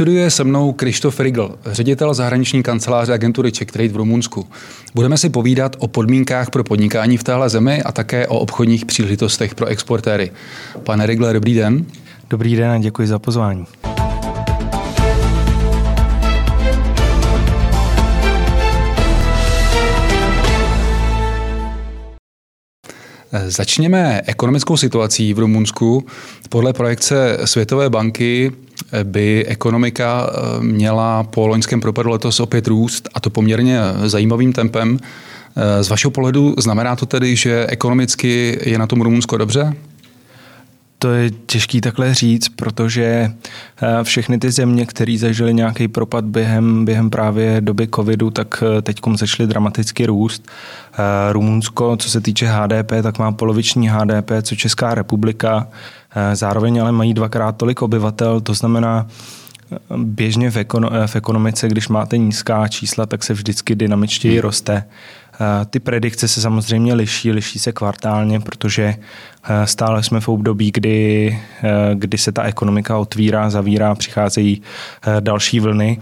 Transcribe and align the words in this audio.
studiu 0.00 0.18
je 0.18 0.30
se 0.30 0.44
mnou 0.44 0.72
Krištof 0.72 1.20
Rigl, 1.20 1.58
ředitel 1.66 2.14
zahraniční 2.14 2.62
kanceláře 2.62 3.12
agentury 3.12 3.52
Czech 3.52 3.68
Trade 3.68 3.88
v 3.88 3.96
Rumunsku. 3.96 4.46
Budeme 4.94 5.18
si 5.18 5.30
povídat 5.30 5.76
o 5.78 5.88
podmínkách 5.88 6.50
pro 6.50 6.64
podnikání 6.64 7.16
v 7.16 7.24
téhle 7.24 7.48
zemi 7.48 7.82
a 7.82 7.92
také 7.92 8.26
o 8.26 8.38
obchodních 8.38 8.86
příležitostech 8.86 9.54
pro 9.54 9.66
exportéry. 9.66 10.30
Pane 10.84 11.06
Rigle, 11.06 11.32
dobrý 11.32 11.54
den. 11.54 11.84
Dobrý 12.30 12.56
den 12.56 12.70
a 12.70 12.78
děkuji 12.78 13.08
za 13.08 13.18
pozvání. 13.18 13.66
Začněme 23.46 24.20
ekonomickou 24.26 24.76
situací 24.76 25.34
v 25.34 25.38
Rumunsku. 25.38 26.06
Podle 26.48 26.72
projekce 26.72 27.38
Světové 27.44 27.90
banky 27.90 28.52
by 29.02 29.46
ekonomika 29.46 30.30
eh, 30.30 30.64
měla 30.64 31.22
po 31.22 31.46
loňském 31.46 31.80
propadu 31.80 32.10
letos 32.10 32.40
opět 32.40 32.66
růst 32.66 33.08
a 33.14 33.20
to 33.20 33.30
poměrně 33.30 33.80
zajímavým 34.04 34.52
tempem. 34.52 34.98
Eh, 35.56 35.82
z 35.82 35.88
vašeho 35.88 36.10
pohledu 36.10 36.54
znamená 36.58 36.96
to 36.96 37.06
tedy, 37.06 37.36
že 37.36 37.66
ekonomicky 37.66 38.58
je 38.64 38.78
na 38.78 38.86
tom 38.86 39.00
Rumunsko 39.00 39.36
dobře? 39.36 39.74
To 41.02 41.10
je 41.10 41.30
těžký 41.30 41.80
takhle 41.80 42.14
říct, 42.14 42.48
protože 42.48 43.04
eh, 43.82 44.04
všechny 44.04 44.38
ty 44.38 44.50
země, 44.50 44.86
které 44.86 45.18
zažily 45.18 45.54
nějaký 45.54 45.88
propad 45.88 46.24
během, 46.24 46.84
během 46.84 47.10
právě 47.10 47.60
doby 47.60 47.88
covidu, 47.94 48.30
tak 48.30 48.62
eh, 48.78 48.82
teď 48.82 49.00
začaly 49.14 49.46
dramaticky 49.46 50.06
růst. 50.06 50.48
Eh, 50.92 51.32
Rumunsko, 51.32 51.96
co 51.96 52.10
se 52.10 52.20
týče 52.20 52.46
HDP, 52.46 52.92
tak 53.02 53.18
má 53.18 53.32
poloviční 53.32 53.88
HDP, 53.88 54.30
co 54.42 54.56
Česká 54.56 54.94
republika. 54.94 55.68
Zároveň 56.32 56.80
ale 56.80 56.92
mají 56.92 57.14
dvakrát 57.14 57.56
tolik 57.56 57.82
obyvatel, 57.82 58.40
to 58.40 58.54
znamená, 58.54 59.06
běžně 59.96 60.50
v, 60.50 60.56
ekono- 60.56 61.06
v 61.06 61.16
ekonomice, 61.16 61.68
když 61.68 61.88
máte 61.88 62.18
nízká 62.18 62.68
čísla, 62.68 63.06
tak 63.06 63.24
se 63.24 63.32
vždycky 63.32 63.74
dynamičtěji 63.74 64.34
hmm. 64.34 64.42
roste. 64.42 64.84
Ty 65.70 65.80
predikce 65.80 66.28
se 66.28 66.40
samozřejmě 66.40 66.94
liší, 66.94 67.32
liší 67.32 67.58
se 67.58 67.72
kvartálně, 67.72 68.40
protože 68.40 68.94
stále 69.64 70.02
jsme 70.02 70.20
v 70.20 70.28
období, 70.28 70.70
kdy, 70.70 71.38
kdy 71.94 72.18
se 72.18 72.32
ta 72.32 72.42
ekonomika 72.42 72.98
otvírá, 72.98 73.50
zavírá, 73.50 73.94
přicházejí 73.94 74.62
další 75.20 75.60
vlny. 75.60 75.98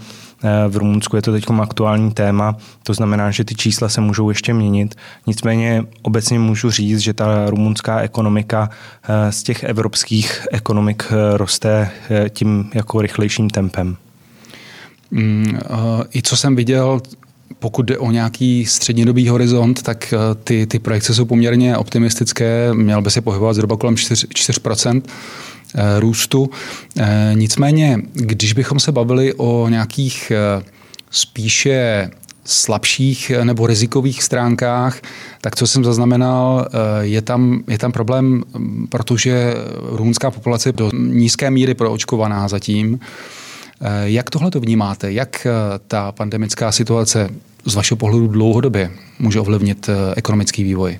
V 0.67 0.77
Rumunsku 0.77 1.15
je 1.15 1.21
to 1.21 1.31
teď 1.31 1.45
aktuální 1.61 2.11
téma, 2.11 2.57
to 2.83 2.93
znamená, 2.93 3.31
že 3.31 3.43
ty 3.43 3.55
čísla 3.55 3.89
se 3.89 4.01
můžou 4.01 4.29
ještě 4.29 4.53
měnit. 4.53 4.95
Nicméně 5.27 5.83
obecně 6.01 6.39
můžu 6.39 6.71
říct, 6.71 6.99
že 6.99 7.13
ta 7.13 7.49
rumunská 7.49 7.99
ekonomika 7.99 8.69
z 9.29 9.43
těch 9.43 9.63
evropských 9.63 10.47
ekonomik 10.51 11.03
roste 11.33 11.91
tím 12.29 12.69
jako 12.73 13.01
rychlejším 13.01 13.49
tempem. 13.49 13.97
Mm, 15.11 15.59
I 16.15 16.21
co 16.21 16.37
jsem 16.37 16.55
viděl, 16.55 17.01
pokud 17.59 17.85
jde 17.85 17.97
o 17.97 18.11
nějaký 18.11 18.65
střednědobý 18.65 19.27
horizont, 19.27 19.81
tak 19.81 20.13
eh, 20.13 20.35
ty, 20.43 20.67
ty 20.67 20.79
projekce 20.79 21.13
jsou 21.13 21.25
poměrně 21.25 21.77
optimistické. 21.77 22.73
Měl 22.73 23.01
by 23.01 23.11
se 23.11 23.21
pohybovat 23.21 23.53
zhruba 23.53 23.77
kolem 23.77 23.97
4, 23.97 24.27
4% 24.27 25.01
eh, 25.75 25.99
růstu. 25.99 26.49
Eh, 26.97 27.31
nicméně, 27.33 27.97
když 28.13 28.53
bychom 28.53 28.79
se 28.79 28.91
bavili 28.91 29.33
o 29.33 29.69
nějakých 29.69 30.31
spíše 31.11 32.09
slabších 32.45 33.31
nebo 33.43 33.67
rizikových 33.67 34.23
stránkách, 34.23 35.01
tak 35.41 35.55
co 35.55 35.67
jsem 35.67 35.83
zaznamenal, 35.83 36.67
je 37.01 37.21
tam, 37.21 37.63
je 37.67 37.77
tam 37.77 37.91
problém, 37.91 38.43
protože 38.89 39.53
rumunská 39.91 40.31
populace 40.31 40.69
je 40.69 40.73
do 40.73 40.91
nízké 40.93 41.51
míry 41.51 41.73
proočkovaná 41.73 42.47
zatím. 42.47 42.99
Jak 44.03 44.29
tohle 44.29 44.51
to 44.51 44.59
vnímáte? 44.59 45.11
Jak 45.11 45.47
ta 45.87 46.11
pandemická 46.11 46.71
situace 46.71 47.29
z 47.65 47.75
vašeho 47.75 47.97
pohledu 47.97 48.27
dlouhodobě 48.27 48.91
může 49.19 49.39
ovlivnit 49.39 49.89
eh, 49.89 50.13
ekonomický 50.15 50.63
vývoj? 50.63 50.99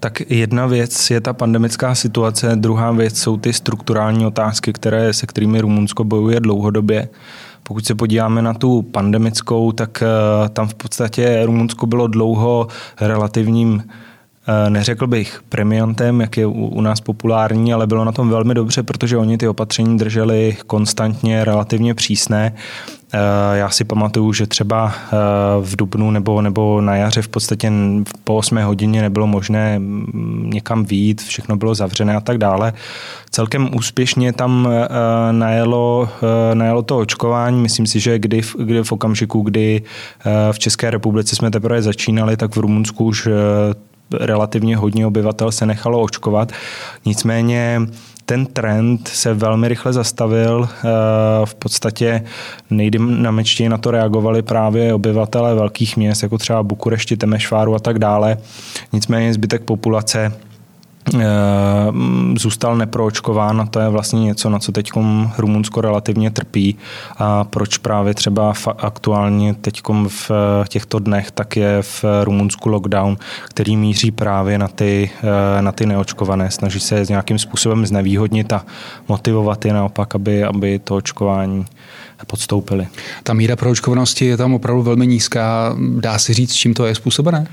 Tak 0.00 0.30
jedna 0.30 0.66
věc 0.66 1.10
je 1.10 1.20
ta 1.20 1.32
pandemická 1.32 1.94
situace, 1.94 2.56
druhá 2.56 2.92
věc 2.92 3.18
jsou 3.18 3.36
ty 3.36 3.52
strukturální 3.52 4.26
otázky, 4.26 4.72
které, 4.72 5.12
se 5.12 5.26
kterými 5.26 5.60
Rumunsko 5.60 6.04
bojuje 6.04 6.40
dlouhodobě. 6.40 7.08
Pokud 7.62 7.86
se 7.86 7.94
podíváme 7.94 8.42
na 8.42 8.54
tu 8.54 8.82
pandemickou, 8.82 9.72
tak 9.72 10.02
tam 10.52 10.68
v 10.68 10.74
podstatě 10.74 11.42
Rumunsko 11.44 11.86
bylo 11.86 12.06
dlouho 12.06 12.66
relativním 13.00 13.82
Eh, 13.82 14.07
neřekl 14.68 15.06
bych 15.06 15.42
premiantem, 15.48 16.20
jak 16.20 16.36
je 16.36 16.46
u 16.46 16.80
nás 16.80 17.00
populární, 17.00 17.72
ale 17.72 17.86
bylo 17.86 18.04
na 18.04 18.12
tom 18.12 18.28
velmi 18.28 18.54
dobře, 18.54 18.82
protože 18.82 19.16
oni 19.16 19.38
ty 19.38 19.48
opatření 19.48 19.98
drželi 19.98 20.56
konstantně 20.66 21.44
relativně 21.44 21.94
přísné. 21.94 22.52
Eh, 23.12 23.58
já 23.58 23.70
si 23.70 23.84
pamatuju, 23.84 24.32
že 24.32 24.46
třeba 24.46 24.92
eh, 24.94 25.16
v 25.60 25.76
Dubnu 25.76 26.10
nebo, 26.10 26.42
nebo 26.42 26.80
na 26.80 26.96
jaře 26.96 27.22
v 27.22 27.28
podstatě 27.28 27.72
po 28.24 28.36
8 28.36 28.56
hodině 28.56 29.02
nebylo 29.02 29.26
možné 29.26 29.80
někam 30.42 30.84
výjít, 30.84 31.22
všechno 31.22 31.56
bylo 31.56 31.74
zavřené 31.74 32.16
a 32.16 32.20
tak 32.20 32.38
dále. 32.38 32.72
Celkem 33.30 33.74
úspěšně 33.74 34.32
tam 34.32 34.68
najelo, 35.30 36.08
najelo 36.54 36.82
to 36.82 36.98
očkování. 36.98 37.60
Myslím 37.60 37.86
si, 37.86 38.00
že 38.00 38.18
kdy, 38.18 38.40
kdy 38.58 38.82
v 38.82 38.92
okamžiku, 38.92 39.42
kdy 39.42 39.82
v 40.52 40.58
České 40.58 40.90
republice 40.90 41.36
jsme 41.36 41.50
teprve 41.50 41.82
začínali, 41.82 42.36
tak 42.36 42.56
v 42.56 42.60
Rumunsku 42.60 43.04
už 43.04 43.28
relativně 44.12 44.76
hodně 44.76 45.06
obyvatel 45.06 45.52
se 45.52 45.66
nechalo 45.66 46.00
očkovat. 46.00 46.52
Nicméně 47.04 47.80
ten 48.28 48.46
trend 48.46 49.08
se 49.08 49.34
velmi 49.34 49.68
rychle 49.68 49.92
zastavil. 49.92 50.68
Eh, 50.72 50.86
v 51.44 51.54
podstatě 51.54 52.24
nejdynamičtěji 52.70 53.68
na 53.68 53.78
to 53.78 53.90
reagovali 53.90 54.42
právě 54.42 54.94
obyvatele 54.94 55.54
velkých 55.54 55.96
měst, 55.96 56.22
jako 56.22 56.38
třeba 56.38 56.62
Bukurešti, 56.62 57.16
Temešváru 57.16 57.74
a 57.74 57.78
tak 57.78 57.98
dále. 57.98 58.36
Nicméně 58.92 59.34
zbytek 59.34 59.62
populace 59.62 60.32
zůstal 62.38 62.76
neproočkován 62.76 63.60
a 63.60 63.66
to 63.66 63.80
je 63.80 63.88
vlastně 63.88 64.20
něco, 64.20 64.50
na 64.50 64.58
co 64.58 64.72
teď 64.72 64.90
Rumunsko 65.38 65.80
relativně 65.80 66.30
trpí 66.30 66.76
a 67.16 67.44
proč 67.44 67.78
právě 67.78 68.14
třeba 68.14 68.54
aktuálně 68.78 69.54
teď 69.54 69.82
v 70.08 70.30
těchto 70.68 70.98
dnech 70.98 71.30
tak 71.30 71.56
je 71.56 71.82
v 71.82 72.04
Rumunsku 72.24 72.68
lockdown, 72.68 73.16
který 73.48 73.76
míří 73.76 74.10
právě 74.10 74.58
na 74.58 74.68
ty, 74.68 75.10
eh, 75.58 75.62
na 75.62 75.72
ty 75.72 75.86
neočkované. 75.86 76.50
Snaží 76.50 76.80
se 76.80 77.04
nějakým 77.08 77.38
způsobem 77.38 77.86
znevýhodnit 77.86 78.52
a 78.52 78.64
motivovat 79.08 79.64
je 79.64 79.72
naopak, 79.72 80.14
aby, 80.14 80.44
aby 80.44 80.78
to 80.78 80.96
očkování 80.96 81.66
podstoupili. 82.26 82.88
Ta 83.22 83.34
míra 83.34 83.56
proočkovanosti 83.56 84.24
je 84.24 84.36
tam 84.36 84.54
opravdu 84.54 84.82
velmi 84.82 85.06
nízká. 85.06 85.76
Dá 86.00 86.18
se 86.18 86.34
říct, 86.34 86.54
čím 86.54 86.74
to 86.74 86.86
je 86.86 86.94
způsobené? 86.94 87.46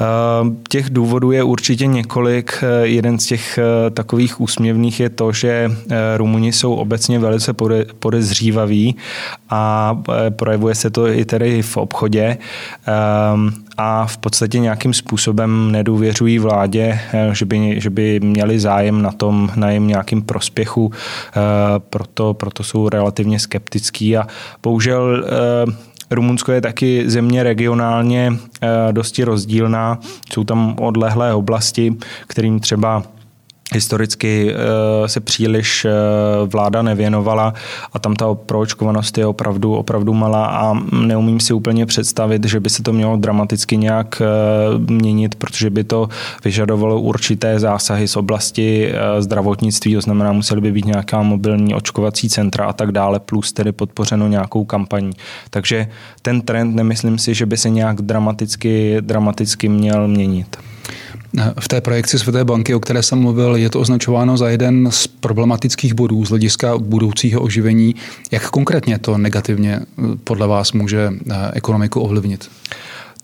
Eh, 0.00 0.50
těch 0.68 0.90
důvodů 0.90 1.32
je 1.32 1.42
určitě 1.42 1.86
několik. 1.86 2.52
Eh, 2.62 2.86
jeden 2.86 3.18
z 3.18 3.26
těch 3.26 3.58
eh, 3.58 3.90
takových 3.90 4.40
úsměvných 4.40 5.00
je 5.00 5.10
to, 5.10 5.32
že 5.32 5.70
Rumuni 6.16 6.52
jsou 6.52 6.74
obecně 6.74 7.18
velice 7.18 7.52
podezřívaví 7.98 8.96
a 9.50 9.94
projevuje 10.30 10.74
se 10.74 10.90
to 10.90 11.08
i 11.08 11.24
tedy 11.24 11.62
v 11.62 11.76
obchodě 11.76 12.38
a 13.76 14.06
v 14.06 14.18
podstatě 14.18 14.58
nějakým 14.58 14.94
způsobem 14.94 15.72
nedůvěřují 15.72 16.38
vládě, 16.38 17.00
že 17.32 17.44
by, 17.44 17.80
že 17.80 17.90
by 17.90 18.20
měli 18.20 18.60
zájem 18.60 19.02
na 19.02 19.12
tom, 19.12 19.50
na 19.56 19.70
jim 19.70 19.86
nějakým 19.86 20.22
prospěchu, 20.22 20.92
proto, 21.90 22.34
proto 22.34 22.62
jsou 22.62 22.88
relativně 22.88 23.38
skeptický 23.38 24.16
a 24.16 24.26
bohužel 24.62 25.24
Rumunsko 26.10 26.52
je 26.52 26.60
taky 26.60 27.10
země 27.10 27.42
regionálně 27.42 28.32
eh, 28.62 28.92
dosti 28.92 29.24
rozdílná. 29.24 29.98
Jsou 30.32 30.44
tam 30.44 30.76
odlehlé 30.78 31.34
oblasti, 31.34 31.96
kterým 32.26 32.60
třeba 32.60 33.02
historicky 33.74 34.54
eh, 34.54 35.08
se 35.08 35.20
příliš 35.20 35.84
eh, 35.84 35.90
vláda 36.46 36.82
nevěnovala 36.82 37.54
a 37.92 37.98
tam 37.98 38.16
ta 38.16 38.34
proočkovanost 38.34 39.18
je 39.18 39.26
opravdu, 39.26 39.74
opravdu 39.74 40.14
malá 40.14 40.46
a 40.46 40.74
neumím 40.92 41.40
si 41.40 41.52
úplně 41.52 41.86
představit, 41.86 42.46
že 42.46 42.60
by 42.60 42.70
se 42.70 42.82
to 42.82 42.92
mělo 42.92 43.16
dramaticky 43.16 43.76
nějak 43.76 44.22
eh, 44.22 44.92
měnit, 44.92 45.34
protože 45.34 45.70
by 45.70 45.84
to 45.84 46.08
vyžadovalo 46.44 47.00
určité 47.00 47.58
zásahy 47.58 48.08
z 48.08 48.16
oblasti 48.16 48.92
zdravotnictví, 49.18 49.94
to 49.94 50.00
znamená, 50.00 50.32
museli 50.32 50.60
by 50.60 50.72
být 50.72 50.84
nějaká 50.84 51.22
mobilní 51.22 51.74
očkovací 51.74 52.28
centra 52.28 52.66
a 52.66 52.72
tak 52.72 52.92
dále, 52.92 53.20
plus 53.20 53.52
tedy 53.52 53.72
podpořeno 53.72 54.28
nějakou 54.28 54.64
kampaní. 54.64 55.12
Takže 55.50 55.88
ten 56.22 56.40
trend 56.40 56.74
nemyslím 56.74 57.18
si, 57.18 57.34
že 57.34 57.46
by 57.46 57.56
se 57.56 57.70
nějak 57.70 58.02
dramaticky, 58.02 58.96
dramaticky 59.00 59.68
měl 59.68 60.08
měnit. 60.08 60.67
V 61.60 61.68
té 61.68 61.80
projekci 61.80 62.18
Světé 62.18 62.44
banky, 62.44 62.74
o 62.74 62.80
které 62.80 63.02
jsem 63.02 63.18
mluvil, 63.18 63.56
je 63.56 63.70
to 63.70 63.80
označováno 63.80 64.36
za 64.36 64.48
jeden 64.48 64.88
z 64.90 65.06
problematických 65.06 65.94
bodů 65.94 66.24
z 66.24 66.28
hlediska 66.28 66.78
budoucího 66.78 67.42
oživení. 67.42 67.94
Jak 68.30 68.50
konkrétně 68.50 68.98
to 68.98 69.18
negativně 69.18 69.80
eh, 69.80 70.02
podle 70.24 70.46
vás 70.46 70.72
může 70.72 71.12
eh, 71.30 71.34
ekonomiku 71.52 72.00
ovlivnit? 72.00 72.50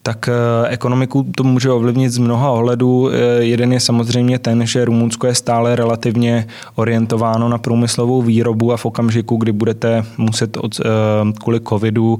Tak 0.06 0.28
eh, 0.28 0.68
ekonomiku 0.68 1.26
to 1.36 1.44
může 1.44 1.70
ovlivnit 1.70 2.12
z 2.12 2.18
mnoha 2.18 2.50
ohledů. 2.50 3.10
Eh, 3.10 3.16
jeden 3.44 3.72
je 3.72 3.80
samozřejmě 3.80 4.38
ten, 4.38 4.66
že 4.66 4.84
Rumunsko 4.84 5.26
je 5.26 5.34
stále 5.34 5.76
relativně 5.76 6.46
orientováno 6.74 7.48
na 7.48 7.58
průmyslovou 7.58 8.22
výrobu 8.22 8.72
a 8.72 8.76
v 8.76 8.86
okamžiku, 8.86 9.36
kdy 9.36 9.52
budete 9.52 10.04
muset 10.18 10.56
od, 10.56 10.80
eh, 10.80 10.84
kvůli 11.40 11.60
covidu 11.60 12.18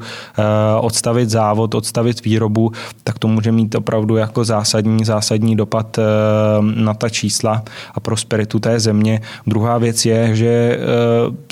odstavit 0.80 1.30
závod, 1.30 1.74
odstavit 1.74 2.24
výrobu, 2.24 2.72
tak 3.04 3.18
to 3.18 3.28
může 3.28 3.52
mít 3.52 3.74
opravdu 3.74 4.16
jako 4.16 4.44
zásadní, 4.44 5.04
zásadní 5.04 5.56
dopad 5.56 5.98
na 6.60 6.94
ta 6.94 7.08
čísla 7.08 7.62
a 7.94 8.00
prosperitu 8.00 8.58
té 8.58 8.80
země. 8.80 9.20
Druhá 9.46 9.78
věc 9.78 10.06
je, 10.06 10.36
že 10.36 10.78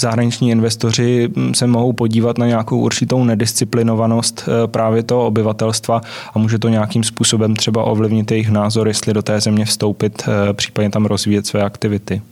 zahraniční 0.00 0.50
investoři 0.50 1.28
hm, 1.36 1.54
se 1.54 1.66
mohou 1.66 1.92
podívat 1.92 2.38
na 2.38 2.46
nějakou 2.46 2.78
určitou 2.78 3.24
nedisciplinovanost 3.24 4.48
právě 4.66 5.02
toho 5.02 5.26
obyvatelstva 5.26 6.00
a 6.34 6.38
může 6.38 6.58
to 6.58 6.68
nějakým 6.68 7.04
způsobem 7.04 7.56
třeba 7.56 7.84
ovlivnit 7.84 8.30
jejich 8.30 8.50
názor, 8.50 8.88
jestli 8.88 9.14
do 9.14 9.22
té 9.22 9.40
země 9.40 9.64
vstoupit, 9.64 10.22
eh, 10.28 10.52
případně 10.52 10.90
tam 10.90 11.04
rozvíjet 11.04 11.46
své 11.46 11.62
aktivity. 11.62 12.22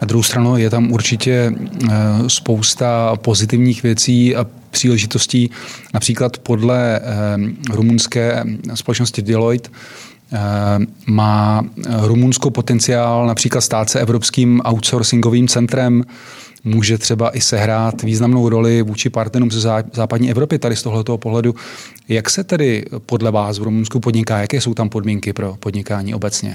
Na 0.00 0.06
druhou 0.06 0.22
stranu 0.22 0.56
je 0.56 0.70
tam 0.70 0.92
určitě 0.92 1.52
eh, 1.52 1.94
spousta 2.26 3.16
pozitivních 3.16 3.82
věcí 3.82 4.36
a 4.36 4.46
příležitostí. 4.70 5.50
Například 5.94 6.38
podle 6.38 6.96
eh, 6.96 7.02
rumunské 7.72 8.44
společnosti 8.74 9.22
Deloitte 9.22 9.70
má 11.06 11.64
Rumunsko 12.00 12.50
potenciál 12.50 13.26
například 13.26 13.60
stát 13.60 13.90
se 13.90 14.00
evropským 14.00 14.62
outsourcingovým 14.64 15.48
centrem 15.48 16.04
může 16.64 16.98
třeba 16.98 17.36
i 17.36 17.40
sehrát 17.40 18.02
významnou 18.02 18.48
roli 18.48 18.82
vůči 18.82 19.10
partnerům 19.10 19.50
ze 19.50 19.70
západní 19.92 20.30
Evropy 20.30 20.58
tady 20.58 20.76
z 20.76 20.82
tohoto 20.82 21.18
pohledu. 21.18 21.54
Jak 22.08 22.30
se 22.30 22.44
tedy 22.44 22.84
podle 23.06 23.30
vás 23.30 23.58
v 23.58 23.62
Rumunsku 23.62 24.00
podniká? 24.00 24.38
Jaké 24.38 24.60
jsou 24.60 24.74
tam 24.74 24.88
podmínky 24.88 25.32
pro 25.32 25.56
podnikání 25.60 26.14
obecně? 26.14 26.54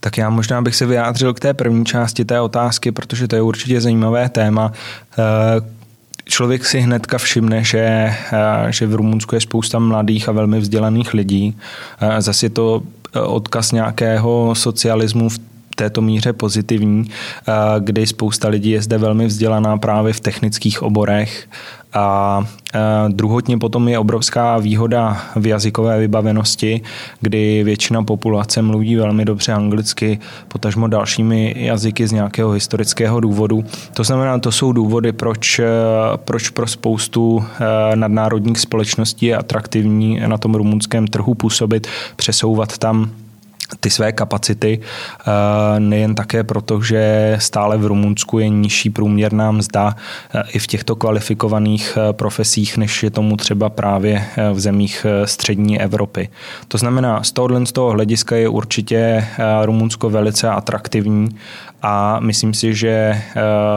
Tak 0.00 0.18
já 0.18 0.30
možná 0.30 0.62
bych 0.62 0.76
se 0.76 0.86
vyjádřil 0.86 1.34
k 1.34 1.40
té 1.40 1.54
první 1.54 1.84
části 1.84 2.24
té 2.24 2.40
otázky, 2.40 2.92
protože 2.92 3.28
to 3.28 3.36
je 3.36 3.42
určitě 3.42 3.80
zajímavé 3.80 4.28
téma. 4.28 4.72
Eh, 5.18 5.20
člověk 6.24 6.64
si 6.64 6.80
hnedka 6.80 7.18
všimne, 7.18 7.64
že, 7.64 7.78
eh, 7.78 8.16
že 8.68 8.86
v 8.86 8.94
Rumunsku 8.94 9.34
je 9.34 9.40
spousta 9.40 9.78
mladých 9.78 10.28
a 10.28 10.32
velmi 10.32 10.60
vzdělaných 10.60 11.14
lidí. 11.14 11.56
Eh, 12.00 12.22
zase 12.22 12.46
je 12.46 12.50
to 12.50 12.82
odkaz 13.14 13.72
nějakého 13.72 14.54
socialismu 14.54 15.28
v 15.28 15.49
této 15.80 16.00
míře 16.00 16.32
pozitivní, 16.32 17.04
eh, 17.08 17.52
kdy 17.80 18.06
spousta 18.06 18.48
lidí 18.48 18.70
je 18.70 18.82
zde 18.82 18.98
velmi 18.98 19.26
vzdělaná 19.26 19.78
právě 19.78 20.12
v 20.12 20.20
technických 20.20 20.82
oborech 20.82 21.48
a 21.92 22.44
eh, 22.74 22.78
druhotně 23.08 23.58
potom 23.58 23.88
je 23.88 23.98
obrovská 23.98 24.58
výhoda 24.58 25.16
v 25.36 25.46
jazykové 25.46 25.98
vybavenosti, 25.98 26.82
kdy 27.20 27.64
většina 27.64 28.02
populace 28.02 28.62
mluví 28.62 28.96
velmi 28.96 29.24
dobře 29.24 29.52
anglicky, 29.52 30.18
potažmo 30.48 30.88
dalšími 30.88 31.54
jazyky 31.56 32.06
z 32.06 32.12
nějakého 32.12 32.50
historického 32.50 33.20
důvodu. 33.20 33.64
To 33.94 34.04
znamená, 34.04 34.38
to 34.38 34.52
jsou 34.52 34.72
důvody, 34.72 35.12
proč, 35.12 35.58
eh, 35.58 35.64
proč 36.16 36.50
pro 36.50 36.66
spoustu 36.66 37.44
nadnárodních 37.94 38.58
společností 38.58 39.26
je 39.26 39.36
atraktivní 39.36 40.20
na 40.26 40.38
tom 40.38 40.54
rumunském 40.54 41.06
trhu 41.06 41.34
působit, 41.34 41.86
přesouvat 42.16 42.78
tam 42.78 43.10
ty 43.80 43.90
své 43.90 44.12
kapacity, 44.12 44.80
eh, 44.80 45.80
nejen 45.80 46.14
také 46.14 46.44
proto, 46.44 46.82
že 46.82 47.36
stále 47.40 47.78
v 47.78 47.86
Rumunsku 47.86 48.38
je 48.38 48.48
nižší 48.48 48.90
průměrná 48.90 49.50
mzda 49.52 49.96
eh, 50.34 50.42
i 50.52 50.58
v 50.58 50.66
těchto 50.66 50.96
kvalifikovaných 50.96 51.98
eh, 52.00 52.12
profesích, 52.12 52.76
než 52.76 53.02
je 53.02 53.10
tomu 53.10 53.36
třeba 53.36 53.70
právě 53.70 54.24
v 54.52 54.60
zemích 54.60 55.06
střední 55.24 55.80
Evropy. 55.80 56.28
To 56.68 56.78
znamená, 56.78 57.22
z 57.22 57.32
tohohle 57.32 57.66
z 57.66 57.72
toho 57.72 57.90
hlediska 57.90 58.36
je 58.36 58.48
určitě 58.48 59.26
Rumunsko 59.64 60.10
velice 60.10 60.48
atraktivní 60.48 61.28
a 61.82 62.20
myslím 62.20 62.54
si, 62.54 62.74
že 62.74 62.88
eh, 62.88 63.22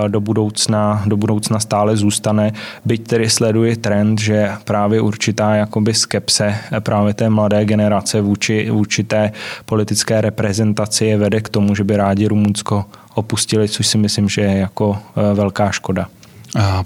do 0.07 0.21
budoucna, 0.21 1.03
do 1.05 1.17
budoucna 1.17 1.59
stále 1.59 1.97
zůstane, 1.97 2.51
byť 2.85 3.07
tedy 3.07 3.29
sleduje 3.29 3.75
trend, 3.75 4.19
že 4.19 4.51
právě 4.65 5.01
určitá 5.01 5.55
jakoby 5.55 5.93
skepse 5.93 6.55
eh, 6.71 6.81
právě 6.81 7.13
té 7.13 7.29
mladé 7.29 7.65
generace 7.65 8.21
vůči, 8.21 8.69
vůči 8.71 9.03
té 9.03 9.31
politické 9.65 10.21
reprezentaci 10.21 11.05
je 11.05 11.17
vede 11.17 11.41
k 11.41 11.49
tomu, 11.49 11.75
že 11.75 11.83
by 11.83 11.97
rádi 11.97 12.27
Rumunsko 12.27 12.85
opustili, 13.13 13.69
což 13.69 13.87
si 13.87 13.97
myslím, 13.97 14.29
že 14.29 14.41
je 14.41 14.57
jako 14.57 14.97
eh, 14.97 15.33
velká 15.33 15.71
škoda. 15.71 16.07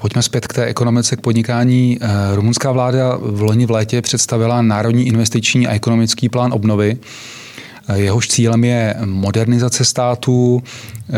Pojďme 0.01 0.21
zpět 0.21 0.47
k 0.47 0.53
té 0.53 0.65
ekonomice, 0.65 1.15
k 1.15 1.21
podnikání. 1.21 1.99
Rumunská 2.33 2.71
vláda 2.71 3.17
v 3.21 3.41
loni 3.41 3.65
v 3.65 3.71
létě 3.71 4.01
představila 4.01 4.61
Národní 4.61 5.07
investiční 5.07 5.67
a 5.67 5.73
ekonomický 5.73 6.29
plán 6.29 6.53
obnovy. 6.53 6.97
Jehož 7.95 8.27
cílem 8.27 8.63
je 8.63 8.95
modernizace 9.05 9.85
státu, 9.85 10.63
eh, 11.09 11.13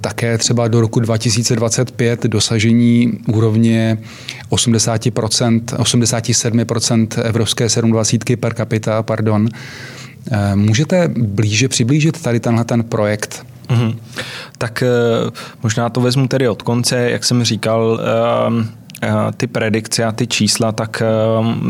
také 0.00 0.38
třeba 0.38 0.68
do 0.68 0.80
roku 0.80 1.00
2025 1.00 2.22
dosažení 2.22 3.12
úrovně 3.28 3.98
80%, 4.48 5.74
87% 5.78 7.18
evropské 7.18 7.66
27 7.68 8.36
per 8.36 8.54
capita. 8.54 9.02
Pardon. 9.02 9.48
Eh, 10.30 10.56
můžete 10.56 11.08
blíže 11.16 11.68
přiblížit 11.68 12.22
tady 12.22 12.40
tenhle 12.40 12.64
ten 12.64 12.84
projekt? 12.84 13.46
Mm-hmm. 13.68 13.96
Tak 14.58 14.82
eh, 14.82 14.86
možná 15.62 15.90
to 15.90 16.00
vezmu 16.00 16.28
tedy 16.28 16.48
od 16.48 16.62
konce, 16.62 17.10
jak 17.10 17.24
jsem 17.24 17.44
říkal, 17.44 18.00
Eh, 18.00 18.83
ty 19.36 19.46
predikce 19.46 20.04
a 20.04 20.12
ty 20.12 20.26
čísla 20.26 20.72
tak 20.72 21.02
eh, 21.02 21.06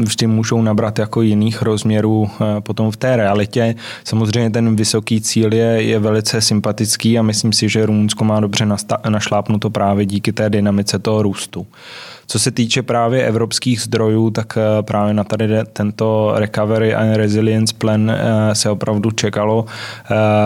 vždy 0.03 0.27
můžou 0.27 0.63
nabrat 0.63 0.99
jako 0.99 1.23
jiných 1.23 1.63
rozměrů 1.63 2.31
eh, 2.31 2.61
potom 2.61 2.91
v 2.91 2.97
té 2.97 3.17
realitě. 3.17 3.75
Samozřejmě 4.05 4.51
ten 4.51 4.77
vysoký 4.77 5.21
cíl 5.21 5.55
je, 5.55 5.83
je 5.83 5.99
velice 5.99 6.41
sympatický 6.41 7.19
a 7.19 7.23
myslím 7.23 7.53
si, 7.53 7.69
že 7.69 7.87
Rumunsko 7.87 8.25
má 8.25 8.41
dobře 8.41 8.67
našlápnuto 9.09 9.71
právě 9.71 10.07
díky 10.07 10.33
té 10.33 10.51
dynamice 10.51 10.99
toho 10.99 11.23
růstu. 11.23 11.67
Co 12.27 12.39
se 12.39 12.51
týče 12.51 12.83
právě 12.83 13.27
evropských 13.27 13.81
zdrojů, 13.81 14.31
tak 14.31 14.59
právě 14.81 15.15
na 15.15 15.25
tady 15.25 15.49
tento 15.73 16.33
Recovery 16.37 16.95
and 16.95 17.17
Resilience 17.17 17.75
Plan 17.79 18.13
se 18.53 18.71
opravdu 18.71 19.11
čekalo 19.11 19.65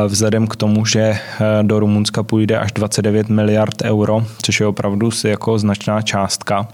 vzhledem 0.08 0.46
k 0.46 0.56
tomu, 0.56 0.86
že 0.86 1.18
do 1.62 1.80
Rumunska 1.80 2.22
půjde 2.22 2.58
až 2.58 2.72
29 2.72 3.28
miliard 3.28 3.82
euro, 3.84 4.24
což 4.42 4.60
je 4.60 4.66
opravdu 4.66 5.10
jako 5.24 5.58
značná 5.58 6.02
částka. 6.02 6.68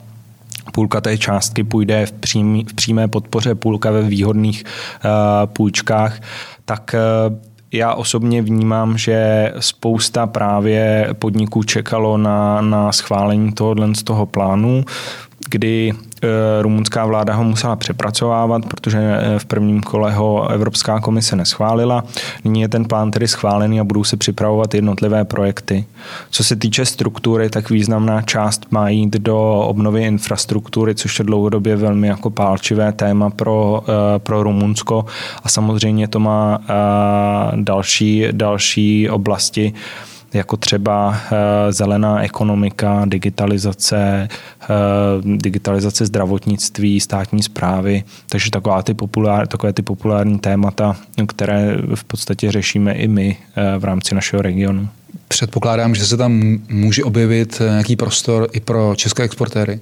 Půlka 0.72 1.00
té 1.00 1.18
částky 1.18 1.64
půjde 1.64 2.06
v, 2.06 2.12
přím, 2.12 2.64
v 2.66 2.74
přímé 2.74 3.08
podpoře, 3.08 3.54
půlka 3.54 3.90
ve 3.90 4.02
výhodných 4.02 4.64
půjčkách, 5.44 6.20
tak 6.64 6.94
já 7.74 7.94
osobně 7.94 8.42
vnímám, 8.42 8.98
že 8.98 9.52
spousta 9.58 10.26
právě 10.26 11.08
podniků 11.18 11.62
čekalo 11.62 12.18
na, 12.18 12.60
na 12.60 12.92
schválení 12.92 13.52
tohohle 13.52 13.94
z 13.94 14.02
toho 14.02 14.26
plánu, 14.26 14.84
kdy 15.54 15.92
Eh, 16.24 16.62
rumunská 16.62 17.06
vláda 17.06 17.34
ho 17.34 17.44
musela 17.44 17.76
přepracovávat, 17.76 18.66
protože 18.66 18.98
eh, 18.98 19.38
v 19.38 19.44
prvním 19.44 19.80
kole 19.80 20.12
ho 20.12 20.48
Evropská 20.48 21.00
komise 21.00 21.36
neschválila. 21.36 22.04
Nyní 22.44 22.60
je 22.60 22.68
ten 22.68 22.84
plán 22.84 23.10
tedy 23.10 23.28
schválený 23.28 23.80
a 23.80 23.84
budou 23.84 24.04
se 24.04 24.16
připravovat 24.16 24.74
jednotlivé 24.74 25.24
projekty. 25.24 25.84
Co 26.30 26.44
se 26.44 26.56
týče 26.56 26.84
struktury, 26.84 27.50
tak 27.50 27.70
významná 27.70 28.22
část 28.22 28.66
má 28.70 28.88
jít 28.88 29.14
do 29.14 29.60
obnovy 29.60 30.02
infrastruktury, 30.02 30.94
což 30.94 31.18
je 31.18 31.24
dlouhodobě 31.24 31.76
velmi 31.76 32.06
jako 32.06 32.30
pálčivé 32.30 32.92
téma 32.92 33.30
pro, 33.30 33.82
eh, 33.88 34.18
pro 34.18 34.42
Rumunsko 34.42 35.04
a 35.42 35.48
samozřejmě 35.48 36.08
to 36.08 36.20
má 36.20 36.58
další, 37.54 38.26
další 38.32 39.10
oblasti, 39.10 39.74
jako 40.34 40.56
třeba 40.56 41.20
eh, 41.32 41.72
zelená 41.72 42.22
ekonomika, 42.22 43.02
digitalizace, 43.04 44.28
eh, 44.62 44.66
digitalizace 45.22 46.06
zdravotnictví, 46.06 47.00
státní 47.00 47.42
zprávy, 47.42 48.04
takže 48.28 48.50
taková 48.50 48.82
ty 48.82 48.94
populár, 48.94 49.46
takové 49.46 49.72
ty 49.72 49.82
populární 49.82 50.38
témata, 50.38 50.96
které 51.26 51.76
v 51.94 52.04
podstatě 52.04 52.52
řešíme 52.52 52.92
i 52.92 53.08
my 53.08 53.36
eh, 53.56 53.78
v 53.78 53.84
rámci 53.84 54.14
našeho 54.14 54.42
regionu. 54.42 54.88
Předpokládám, 55.28 55.94
že 55.94 56.06
se 56.06 56.16
tam 56.16 56.58
může 56.68 57.04
objevit 57.04 57.62
nějaký 57.70 57.96
prostor 57.96 58.48
i 58.52 58.60
pro 58.60 58.94
české 58.96 59.22
exportéry 59.22 59.80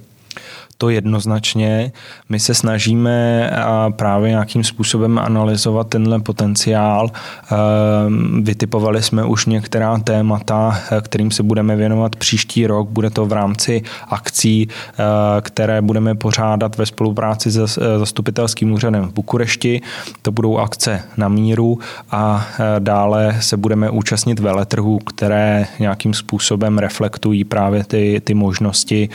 to 0.77 0.89
jednoznačně. 0.89 1.91
My 2.29 2.39
se 2.39 2.53
snažíme 2.53 3.49
právě 3.95 4.29
nějakým 4.29 4.63
způsobem 4.63 5.19
analyzovat 5.19 5.87
tenhle 5.87 6.19
potenciál. 6.19 7.09
Ehm, 7.09 8.43
vytipovali 8.43 9.03
jsme 9.03 9.25
už 9.25 9.45
některá 9.45 9.97
témata, 9.97 10.79
kterým 11.01 11.31
se 11.31 11.43
budeme 11.43 11.75
věnovat 11.75 12.15
příští 12.15 12.67
rok. 12.67 12.89
Bude 12.89 13.09
to 13.09 13.25
v 13.25 13.31
rámci 13.33 13.81
akcí, 14.07 14.67
eh, 14.67 15.03
které 15.41 15.81
budeme 15.81 16.15
pořádat 16.15 16.77
ve 16.77 16.85
spolupráci 16.85 17.51
se 17.51 17.63
eh, 17.63 17.99
zastupitelským 17.99 18.71
úřadem 18.71 19.03
v 19.07 19.13
Bukurešti. 19.13 19.81
To 20.21 20.31
budou 20.31 20.57
akce 20.57 21.03
na 21.17 21.27
míru 21.27 21.79
a 22.11 22.47
eh, 22.59 22.79
dále 22.79 23.37
se 23.39 23.57
budeme 23.57 23.89
účastnit 23.89 24.39
veletrhů, 24.39 24.99
které 24.99 25.65
nějakým 25.79 26.13
způsobem 26.13 26.77
reflektují 26.77 27.43
právě 27.43 27.83
ty, 27.83 28.21
ty 28.23 28.33
možnosti, 28.33 29.09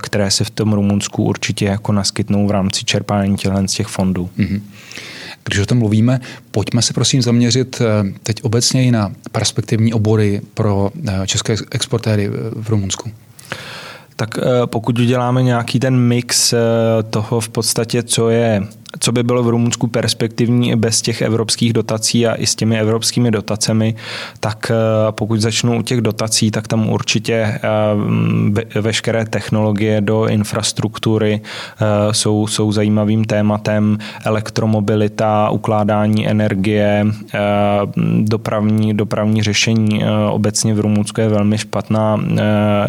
které 0.00 0.30
se 0.30 0.44
v 0.44 0.50
tom 0.50 0.72
Rumunsku 0.72 0.97
Rumunsku 0.98 1.24
určitě 1.24 1.64
jako 1.64 1.92
naskytnou 1.92 2.46
v 2.46 2.50
rámci 2.50 2.84
čerpání 2.84 3.36
těchto 3.36 3.68
z 3.68 3.72
těch 3.72 3.86
fondů. 3.86 4.30
Mm-hmm. 4.38 4.60
Když 5.44 5.58
o 5.58 5.66
tom 5.66 5.78
mluvíme, 5.78 6.20
pojďme 6.50 6.82
se 6.82 6.92
prosím 6.92 7.22
zaměřit 7.22 7.82
teď 8.22 8.42
obecně 8.42 8.84
i 8.84 8.90
na 8.90 9.12
perspektivní 9.32 9.92
obory 9.92 10.40
pro 10.54 10.90
české 11.26 11.56
exportéry 11.70 12.30
v 12.56 12.68
Rumunsku 12.68 13.10
tak 14.16 14.38
pokud 14.66 14.98
uděláme 14.98 15.42
nějaký 15.42 15.80
ten 15.80 15.96
mix 15.96 16.54
toho 17.10 17.40
v 17.40 17.48
podstatě, 17.48 18.02
co 18.02 18.30
je 18.30 18.66
co 18.98 19.12
by 19.12 19.22
bylo 19.22 19.42
v 19.42 19.48
Rumunsku 19.48 19.86
perspektivní 19.86 20.70
i 20.70 20.76
bez 20.76 21.02
těch 21.02 21.22
evropských 21.22 21.72
dotací 21.72 22.26
a 22.26 22.34
i 22.34 22.46
s 22.46 22.54
těmi 22.54 22.80
evropskými 22.80 23.30
dotacemi, 23.30 23.94
tak 24.40 24.70
eh, 24.70 24.74
pokud 25.10 25.40
začnu 25.40 25.78
u 25.78 25.82
těch 25.82 26.00
dotací, 26.00 26.50
tak 26.50 26.68
tam 26.68 26.88
určitě 26.88 27.34
eh, 28.74 28.80
veškeré 28.80 29.24
technologie 29.24 30.00
do 30.00 30.26
infrastruktury 30.26 31.40
eh, 31.40 32.14
jsou, 32.14 32.46
jsou 32.46 32.72
zajímavým 32.72 33.24
tématem. 33.24 33.98
Elektromobilita, 34.24 35.50
ukládání 35.50 36.28
energie, 36.28 37.06
dopravní, 38.18 38.94
dopravní 38.94 39.42
řešení. 39.42 40.04
Obecně 40.30 40.74
v 40.74 40.80
Rumunsku 40.80 41.20
je 41.20 41.28
velmi 41.28 41.58
špatná 41.58 42.20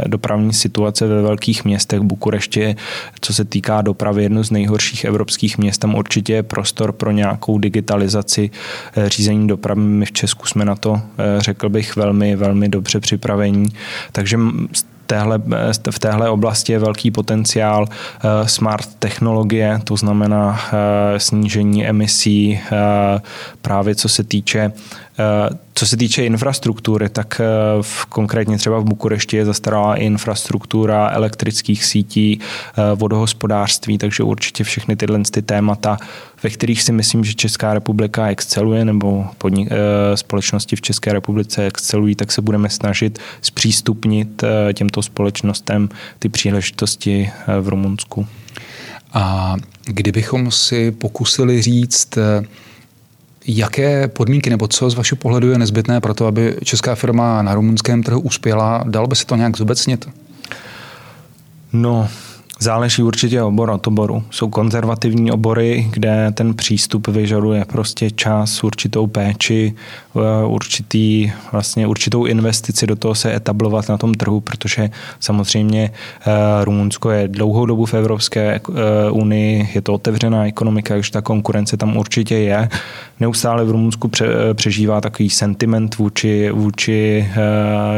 dopravní 0.08 0.54
situace 0.54 1.08
ve 1.08 1.22
velkých 1.22 1.66
městech. 1.66 2.00
Bukurešti, 2.00 2.76
co 3.22 3.34
se 3.34 3.46
týká 3.46 3.82
dopravy, 3.82 4.24
jedno 4.24 4.44
z 4.44 4.52
nejhorších 4.52 5.06
evropských 5.06 5.58
měst 5.58 5.86
tam 5.90 5.96
určitě 5.96 6.34
je 6.34 6.44
prostor 6.44 6.92
pro 6.92 7.12
nějakou 7.12 7.58
digitalizaci 7.58 8.50
eh, 8.98 9.10
řízení 9.10 9.48
dopravy. 9.48 9.82
My 9.82 10.06
v 10.06 10.12
Česku 10.12 10.46
jsme 10.46 10.66
na 10.66 10.76
to, 10.76 11.02
eh, 11.18 11.42
řekl 11.42 11.70
bych, 11.70 11.96
velmi, 11.96 12.36
velmi 12.36 12.70
dobře 12.70 13.00
připravení. 13.00 13.70
Takže 14.12 14.38
téhle, 15.06 15.42
eh, 15.88 15.92
v 15.92 16.00
téhle 16.00 16.30
oblasti 16.30 16.72
je 16.72 16.80
velký 16.80 17.12
potenciál 17.12 17.88
smart 18.46 18.96
technologie, 19.00 19.80
to 19.84 19.98
znamená 19.98 20.60
snížení 21.18 21.88
emisí 21.88 22.60
právě 23.62 23.96
co 23.96 24.10
se 24.10 24.24
týče 24.24 24.72
co 25.80 25.88
se 25.88 25.98
týče 25.98 26.26
infrastruktury, 26.26 27.10
tak 27.10 27.42
eh, 27.42 27.44
v, 27.82 28.06
konkrétně 28.06 28.58
třeba 28.58 28.80
v 28.80 28.84
Bukurešti 28.84 29.38
je 29.38 29.46
zastaralá 29.46 29.96
infrastruktura 29.96 31.10
elektrických 31.10 31.86
sítí, 31.86 32.40
eh, 32.40 32.96
vodohospodářství, 32.96 33.98
takže 33.98 34.24
určitě 34.24 34.64
všechny 34.64 34.96
tyhle 34.96 35.20
ty 35.32 35.42
témata, 35.42 35.98
ve 36.44 36.50
kterých 36.50 36.84
si 36.84 36.92
myslím, 36.92 37.24
že 37.24 37.34
Česká 37.34 37.74
republika 37.74 38.28
exceluje 38.28 38.86
nebo 38.86 39.26
podnik, 39.38 39.70
eh, 39.72 40.18
společnosti 40.18 40.76
v 40.76 40.82
České 40.82 41.14
republice 41.14 41.66
excelují, 41.66 42.16
tak 42.16 42.32
se 42.32 42.42
budeme 42.42 42.70
snažit 42.70 43.20
zpřístupnit 43.42 44.44
těmto 44.74 45.02
společnostem 45.02 45.90
ty 46.20 46.30
příležitosti 46.30 47.32
v 47.62 47.68
Rumunsku. 47.68 48.28
A 49.14 49.56
kdybychom 49.86 50.52
si 50.52 50.92
pokusili 50.92 51.62
říct, 51.62 52.18
Jaké 53.52 54.08
podmínky 54.08 54.50
nebo 54.50 54.68
co 54.68 54.90
z 54.90 54.96
vašeho 54.96 55.18
pohledu 55.18 55.52
je 55.52 55.58
nezbytné 55.58 56.02
pro 56.02 56.14
to, 56.14 56.26
aby 56.26 56.58
česká 56.64 56.96
firma 56.96 57.42
na 57.42 57.56
rumunském 57.56 58.04
trhu 58.04 58.20
uspěla? 58.20 58.84
Dalo 58.88 59.08
by 59.08 59.16
se 59.16 59.26
to 59.26 59.36
nějak 59.36 59.58
zobecnit? 59.58 60.10
No, 61.74 62.10
Záleží 62.62 63.04
určitě 63.04 63.42
obor 63.42 63.70
od 63.70 63.88
oboru. 63.88 64.24
Jsou 64.32 64.50
konzervativní 64.50 65.32
obory, 65.32 65.88
kde 65.92 66.32
ten 66.34 66.54
přístup 66.54 67.08
vyžaduje 67.08 67.66
prostě 67.66 68.12
čas, 68.12 68.64
určitou 68.64 69.08
péči, 69.08 69.74
eh, 70.16 70.46
určitý, 70.46 71.32
vlastně 71.52 71.88
určitou 71.88 72.26
investici 72.26 72.88
do 72.88 72.96
toho 72.96 73.16
se 73.16 73.36
etablovat 73.36 73.90
na 73.90 73.98
tom 73.98 74.14
trhu, 74.14 74.40
protože 74.40 74.90
samozřejmě 75.20 75.92
eh, 75.92 76.66
Rumunsko 76.66 77.10
je 77.12 77.28
dlouhou 77.28 77.66
dobu 77.66 77.86
v 77.86 77.94
Evropské 77.94 78.42
eh, 78.56 79.12
unii, 79.12 79.70
je 79.74 79.82
to 79.82 79.94
otevřená 79.94 80.48
ekonomika, 80.48 80.94
takže 80.94 81.12
ta 81.12 81.22
konkurence 81.22 81.78
tam 81.78 81.98
určitě 81.98 82.36
je. 82.36 82.70
Neustále 83.20 83.66
v 83.66 83.72
Rumunsku 83.72 84.12
přežívá 84.54 85.02
takový 85.02 85.30
sentiment 85.30 85.98
vůči, 85.98 86.52
vůči 86.52 87.30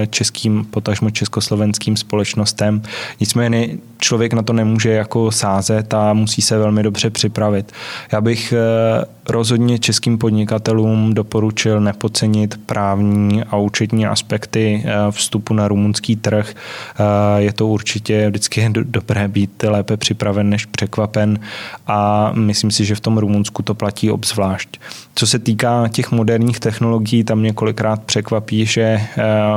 českým, 0.10 0.66
potažmo 0.66 1.10
československým 1.10 1.98
společnostem. 1.98 2.82
Nicméně 3.20 3.78
člověk 4.02 4.34
na 4.34 4.42
to 4.42 4.54
nemůže 4.54 4.92
jako 4.92 5.32
sázet 5.32 5.94
a 5.94 6.14
musí 6.14 6.42
se 6.42 6.58
velmi 6.58 6.84
dobře 6.84 7.10
připravit. 7.10 7.72
Já 8.12 8.22
bych 8.22 8.54
eh, 8.54 9.06
rozhodně 9.30 9.80
českým 9.80 10.18
podnikatelům 10.18 11.14
doporučil 11.14 11.82
nepodcenit 11.82 12.60
právní 12.66 13.44
a 13.44 13.58
účetní 13.58 14.06
aspekty 14.06 14.84
eh, 14.86 14.92
vstupu 15.12 15.54
na 15.54 15.68
rumunský 15.68 16.16
trh. 16.16 16.54
Eh, 16.56 17.42
je 17.42 17.54
to 17.54 17.68
určitě 17.68 18.30
vždycky 18.30 18.70
dobré 18.84 19.28
být 19.28 19.64
lépe 19.64 19.98
připraven 19.98 20.50
než 20.50 20.66
překvapen 20.66 21.40
a 21.88 22.32
myslím 22.36 22.72
si, 22.72 22.86
že 22.86 22.96
v 22.96 23.00
tom 23.00 23.18
Rumunsku 23.18 23.64
to 23.64 23.76
platí 23.76 24.12
obzvlášť. 24.12 24.80
Co 25.16 25.28
se 25.28 25.40
týká 25.40 25.88
těch 25.88 26.12
moderních 26.12 26.60
technologií, 26.60 27.24
tam 27.24 27.40
mě 27.40 27.54
kolikrát 27.54 28.04
překvapí, 28.04 28.66
že 28.66 29.02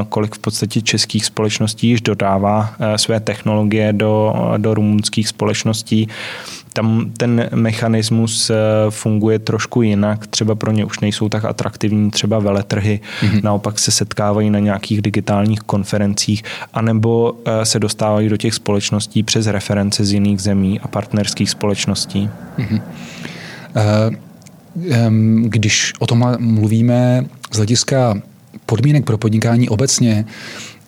kolik 0.09 0.35
v 0.35 0.39
podstatě 0.39 0.83
českých 0.83 1.25
společností 1.25 1.89
již 1.89 2.01
dodává 2.01 2.75
své 2.97 3.21
technologie 3.21 3.93
do, 3.93 4.35
do 4.57 4.75
rumunských 4.75 5.29
společností. 5.29 6.09
Tam 6.75 7.11
ten 7.17 7.49
mechanismus 7.55 8.51
eh, 8.51 8.55
funguje 8.91 9.39
trošku 9.39 9.83
jinak, 9.83 10.27
třeba 10.27 10.55
pro 10.55 10.73
ně 10.73 10.85
už 10.85 11.01
nejsou 11.01 11.29
tak 11.29 11.45
atraktivní 11.45 12.11
třeba 12.11 12.39
veletrhy, 12.39 13.01
mm-hmm. 13.21 13.43
naopak 13.43 13.79
se 13.79 13.91
setkávají 13.91 14.51
na 14.51 14.59
nějakých 14.59 15.03
digitálních 15.03 15.61
konferencích, 15.61 16.43
anebo 16.73 17.37
eh, 17.45 17.65
se 17.65 17.79
dostávají 17.79 18.29
do 18.29 18.37
těch 18.37 18.55
společností 18.55 19.23
přes 19.23 19.47
reference 19.47 20.05
z 20.05 20.13
jiných 20.13 20.41
zemí 20.41 20.81
a 20.81 20.89
partnerských 20.89 21.51
společností. 21.51 22.31
Mm-hmm. 22.59 22.81
Když 25.43 25.93
o 25.99 26.07
tom 26.07 26.37
mluvíme 26.39 27.27
z 27.53 27.57
hlediska 27.57 28.23
podmínek 28.67 29.05
pro 29.05 29.19
podnikání 29.19 29.69
obecně, 29.69 30.27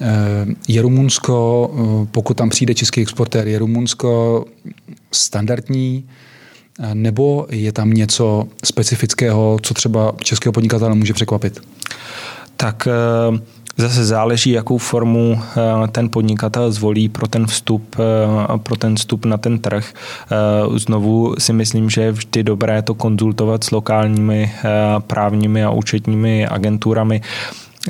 Eh, 0.00 0.47
je 0.69 0.83
Rumunsko, 0.83 1.71
eh, 1.73 2.09
pokud 2.11 2.37
tam 2.37 2.49
přijde 2.49 2.75
český 2.75 3.00
exportér, 3.00 3.49
je 3.49 3.59
Rumunsko 3.59 4.45
standardní, 5.12 6.05
eh, 6.81 6.95
nebo 6.95 7.47
je 7.50 7.73
tam 7.73 7.90
něco 7.90 8.49
specifického, 8.64 9.59
co 9.62 9.75
třeba 9.75 10.12
českého 10.23 10.52
podnikatele 10.52 10.95
může 10.95 11.12
překvapit? 11.12 11.61
Tak 12.57 12.88
Zase 13.78 14.04
záleží, 14.04 14.50
jakou 14.50 14.78
formu 14.78 15.42
ten 15.92 16.09
podnikatel 16.11 16.73
zvolí 16.73 17.09
pro 17.09 17.28
ten 17.28 17.47
vstup, 17.47 17.97
pro 18.62 18.76
ten 18.76 18.97
vstup 18.97 19.25
na 19.25 19.37
ten 19.37 19.59
trh. 19.59 19.92
Znovu 20.76 21.35
si 21.38 21.52
myslím, 21.52 21.90
že 21.90 22.02
je 22.02 22.12
vždy 22.12 22.42
dobré 22.42 22.83
to 22.83 22.95
konzultovat 22.95 23.64
s 23.64 23.71
lokálními 23.71 24.52
právními 25.06 25.64
a 25.64 25.71
účetními 25.71 26.47
agenturami. 26.47 27.21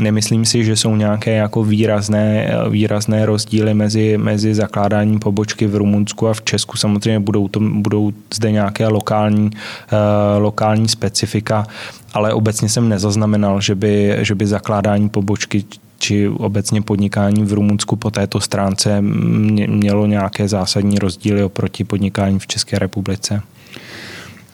Nemyslím 0.00 0.44
si, 0.44 0.64
že 0.64 0.76
jsou 0.76 0.96
nějaké 0.96 1.30
jako 1.30 1.64
výrazné, 1.64 2.52
výrazné 2.70 3.26
rozdíly 3.26 3.74
mezi, 3.74 4.18
mezi 4.18 4.54
zakládáním 4.54 5.18
pobočky 5.18 5.66
v 5.66 5.76
Rumunsku 5.76 6.28
a 6.28 6.34
v 6.34 6.42
Česku. 6.42 6.76
Samozřejmě 6.76 7.20
budou, 7.20 7.48
to, 7.48 7.60
budou 7.60 8.12
zde 8.34 8.52
nějaké 8.52 8.86
lokální, 8.88 9.50
uh, 9.50 10.42
lokální 10.42 10.88
specifika, 10.88 11.66
ale 12.12 12.32
obecně 12.32 12.68
jsem 12.68 12.88
nezaznamenal, 12.88 13.60
že 13.60 13.74
by, 13.74 14.16
že 14.20 14.34
by 14.34 14.46
zakládání 14.46 15.08
pobočky 15.08 15.64
či 15.98 16.28
obecně 16.28 16.82
podnikání 16.82 17.44
v 17.44 17.52
Rumunsku 17.52 17.96
po 17.96 18.10
této 18.10 18.40
stránce 18.40 19.02
mělo 19.02 20.06
nějaké 20.06 20.48
zásadní 20.48 20.98
rozdíly 20.98 21.42
oproti 21.42 21.84
podnikání 21.84 22.38
v 22.38 22.46
České 22.46 22.78
republice. 22.78 23.42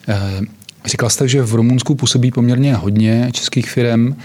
Eh, 0.08 0.40
říkal 0.86 1.10
jste, 1.10 1.28
že 1.28 1.42
v 1.42 1.54
Rumunsku 1.54 1.94
působí 1.94 2.30
poměrně 2.30 2.74
hodně 2.74 3.30
českých 3.32 3.70
firm. 3.70 4.16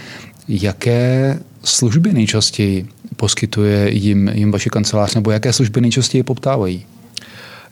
Jaké 0.48 1.38
služby 1.64 2.12
nejčastěji 2.12 2.88
poskytuje 3.16 3.94
jim, 3.94 4.28
jim 4.28 4.52
vaše 4.52 4.70
kancelář, 4.70 5.14
nebo 5.14 5.30
jaké 5.30 5.52
služby 5.52 5.80
nejčastěji 5.80 6.22
poptávají? 6.22 6.86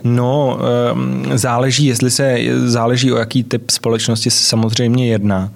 No, 0.04 0.58
ehm, 0.92 1.24
záleží, 1.34 1.86
jestli 1.86 2.10
se, 2.10 2.36
záleží 2.64 3.12
o 3.12 3.16
jaký 3.16 3.44
typ 3.44 3.70
společnosti 3.70 4.30
se 4.30 4.44
samozřejmě 4.44 5.08
jedná. 5.08 5.52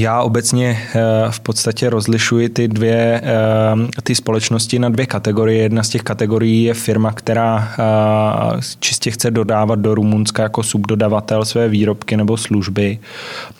Já 0.00 0.22
obecně 0.22 0.82
eh, 0.94 1.00
v 1.30 1.40
podstatě 1.40 1.90
rozlišuji 1.90 2.48
ty 2.48 2.68
dvě 2.68 3.20
ehm, 3.24 3.88
ty 4.02 4.14
společnosti 4.14 4.78
na 4.78 4.88
dvě 4.88 5.06
kategorie. 5.06 5.62
Jedna 5.62 5.82
z 5.82 5.88
těch 5.88 6.02
kategorií 6.02 6.64
je 6.64 6.74
firma, 6.74 7.12
která 7.12 7.68
eh, 7.78 8.60
čistě 8.78 9.10
chce 9.10 9.30
dodávat 9.30 9.78
do 9.78 9.94
Rumunska 9.94 10.42
jako 10.42 10.62
subdodavatel 10.62 11.44
své 11.44 11.68
výrobky 11.68 12.16
nebo 12.16 12.36
služby. 12.36 12.98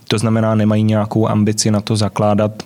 To 0.08 0.18
znamená, 0.18 0.54
nemají 0.54 0.82
nějakou 0.82 1.28
ambici 1.28 1.70
na 1.70 1.80
to 1.80 1.96
zakládat 1.96 2.62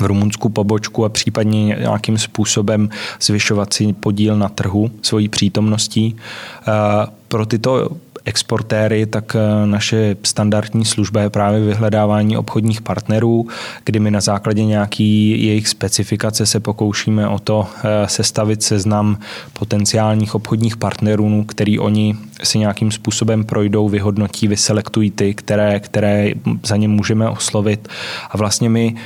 v 0.00 0.06
Rumunsku 0.06 0.48
pobočku 0.48 1.04
a 1.04 1.08
případně 1.08 1.76
nějakým 1.80 2.18
způsobem 2.18 2.88
zvyšovat 3.20 3.72
si 3.72 3.92
podíl 3.92 4.36
na 4.36 4.48
trhu 4.48 4.90
svojí 5.02 5.28
přítomností. 5.28 6.16
Eh, 6.16 7.06
pro 7.28 7.46
tyto 7.46 7.88
exportéry, 8.24 9.06
tak 9.06 9.36
eh, 9.36 9.66
naše 9.66 10.16
standardní 10.22 10.84
služba 10.84 11.20
je 11.20 11.30
právě 11.30 11.60
vyhledávání 11.60 12.36
obchodních 12.36 12.80
partnerů, 12.80 13.46
kdy 13.84 14.00
my 14.00 14.10
na 14.10 14.20
základě 14.20 14.64
nějaký 14.64 15.30
jejich 15.46 15.68
specifikace 15.68 16.46
se 16.46 16.60
pokoušíme 16.60 17.28
o 17.28 17.38
to 17.38 17.66
eh, 17.84 18.08
sestavit 18.08 18.62
seznam 18.62 19.18
potenciálních 19.52 20.34
obchodních 20.34 20.76
partnerů, 20.76 21.44
který 21.44 21.78
oni 21.78 22.16
si 22.42 22.58
nějakým 22.58 22.90
způsobem 22.90 23.44
projdou, 23.44 23.88
vyhodnotí, 23.88 24.48
vyselektují 24.48 25.10
ty, 25.10 25.34
které, 25.34 25.80
které 25.80 26.30
za 26.62 26.76
ně 26.76 26.88
můžeme 26.88 27.28
oslovit. 27.28 27.88
A 28.30 28.36
vlastně 28.36 28.68
my 28.68 28.96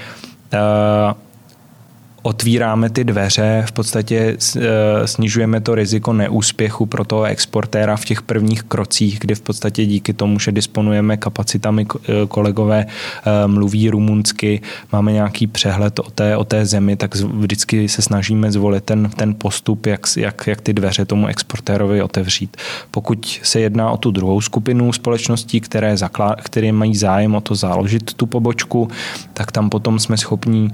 otvíráme 2.24 2.90
ty 2.90 3.04
dveře, 3.04 3.64
v 3.68 3.72
podstatě 3.72 4.36
eh, 4.56 4.60
snižujeme 5.06 5.60
to 5.60 5.74
riziko 5.74 6.12
neúspěchu 6.12 6.86
pro 6.86 7.04
toho 7.04 7.24
exportéra 7.24 7.96
v 7.96 8.04
těch 8.04 8.22
prvních 8.22 8.62
krocích, 8.62 9.18
kdy 9.20 9.34
v 9.34 9.40
podstatě 9.40 9.86
díky 9.86 10.12
tomu, 10.12 10.38
že 10.38 10.52
disponujeme 10.52 11.16
kapacitami, 11.16 11.86
eh, 12.08 12.12
kolegové 12.28 12.86
eh, 12.86 13.46
mluví 13.46 13.90
rumunsky, 13.90 14.60
máme 14.92 15.12
nějaký 15.12 15.46
přehled 15.46 15.98
o 15.98 16.10
té, 16.10 16.36
o 16.36 16.44
té 16.44 16.66
zemi, 16.66 16.96
tak 16.96 17.14
vždycky 17.14 17.88
se 17.88 18.02
snažíme 18.02 18.52
zvolit 18.52 18.84
ten, 18.84 19.10
ten 19.16 19.34
postup, 19.38 19.86
jak, 19.86 20.00
jak, 20.16 20.46
jak 20.46 20.60
ty 20.60 20.72
dveře 20.72 21.04
tomu 21.04 21.26
exportérovi 21.26 22.02
otevřít. 22.02 22.56
Pokud 22.90 23.40
se 23.42 23.60
jedná 23.60 23.90
o 23.90 23.96
tu 23.96 24.10
druhou 24.10 24.40
skupinu 24.40 24.92
společností, 24.92 25.60
které, 25.60 25.96
zaklá, 25.96 26.36
které 26.42 26.72
mají 26.72 26.96
zájem 26.96 27.34
o 27.34 27.40
to 27.40 27.54
založit 27.54 28.14
tu 28.14 28.26
pobočku, 28.26 28.88
tak 29.32 29.52
tam 29.52 29.70
potom 29.70 29.98
jsme 29.98 30.16
schopni 30.16 30.70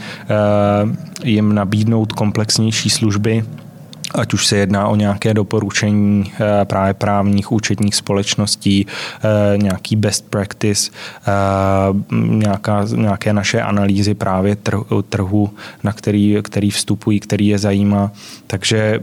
jim 1.41 1.55
nabídnout 1.55 2.13
komplexnější 2.13 2.91
služby, 2.91 3.45
ať 4.15 4.35
už 4.35 4.47
se 4.47 4.57
jedná 4.57 4.89
o 4.89 4.97
nějaké 4.97 5.35
doporučení 5.35 6.33
eh, 6.33 6.65
právě 6.65 6.95
právních 6.95 7.53
účetních 7.53 7.95
společností, 7.95 8.87
eh, 8.87 9.59
nějaký 9.59 9.97
best 9.97 10.31
practice, 10.31 10.91
eh, 10.91 12.15
nějaká, 12.15 12.87
nějaké 12.95 13.33
naše 13.33 13.63
analýzy 13.63 14.15
právě 14.15 14.57
trhu, 15.09 15.51
na 15.85 15.93
který, 15.93 16.37
který 16.43 16.71
vstupují, 16.71 17.21
který 17.21 17.47
je 17.47 17.59
zajímá. 17.59 18.13
Takže 18.47 19.01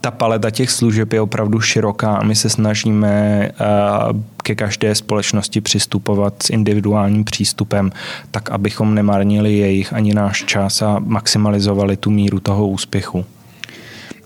ta 0.00 0.10
paleta 0.10 0.50
těch 0.50 0.70
služeb 0.70 1.12
je 1.12 1.20
opravdu 1.20 1.60
široká 1.60 2.16
a 2.16 2.24
my 2.24 2.34
se 2.34 2.50
snažíme 2.50 3.50
ke 4.42 4.54
každé 4.54 4.94
společnosti 4.94 5.60
přistupovat 5.60 6.42
s 6.42 6.50
individuálním 6.50 7.24
přístupem, 7.24 7.92
tak 8.30 8.50
abychom 8.50 8.94
nemarnili 8.94 9.56
jejich 9.56 9.92
ani 9.92 10.14
náš 10.14 10.44
čas 10.44 10.82
a 10.82 10.98
maximalizovali 10.98 11.96
tu 11.96 12.10
míru 12.10 12.40
toho 12.40 12.68
úspěchu. 12.68 13.24